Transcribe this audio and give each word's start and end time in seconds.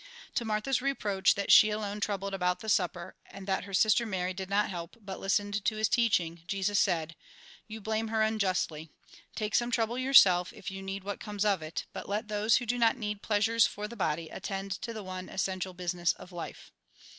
To 0.33 0.45
Martha's 0.45 0.81
reproach, 0.81 1.35
that 1.35 1.51
she 1.51 1.69
alone 1.69 1.99
troubled 1.99 2.33
about 2.33 2.61
the 2.61 2.69
supper, 2.69 3.15
and 3.27 3.45
that 3.47 3.65
her 3.65 3.73
sister 3.75 4.03
Mary 4.03 4.33
did 4.33 4.49
not 4.49 4.67
help, 4.71 4.97
but 4.99 5.19
listened 5.19 5.63
to 5.63 5.75
his 5.75 5.87
teaching, 5.87 6.41
Jesus 6.47 6.79
said:" 6.79 7.15
You 7.67 7.81
blame 7.81 8.07
her 8.07 8.23
unjustly. 8.23 8.89
Take 9.35 9.53
some 9.53 9.69
trouble, 9.69 9.99
yourself, 9.99 10.53
if 10.53 10.71
you 10.71 10.81
need 10.81 11.03
what 11.03 11.19
comes 11.19 11.45
of 11.45 11.61
it, 11.61 11.85
but 11.93 12.09
let 12.09 12.29
those 12.29 12.57
who 12.57 12.65
do 12.65 12.79
not 12.79 12.97
need 12.97 13.21
pleasures 13.21 13.67
for 13.67 13.87
the 13.87 13.95
body, 13.95 14.27
attend 14.29 14.71
to 14.81 14.91
the 14.91 15.03
one 15.03 15.29
essential 15.29 15.75
business 15.75 16.13
of 16.13 16.31
life." 16.31 16.71